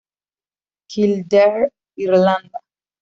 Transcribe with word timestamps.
Kildare, 0.91 1.71
Irlanda. 1.95 2.59